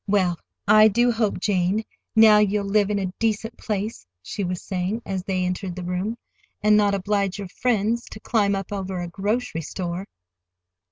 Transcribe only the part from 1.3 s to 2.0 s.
Jane,